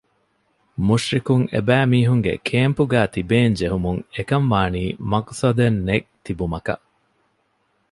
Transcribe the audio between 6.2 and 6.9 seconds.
ތިބުމަކަށް